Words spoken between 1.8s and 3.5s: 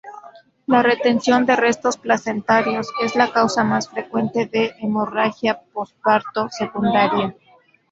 placentarios es la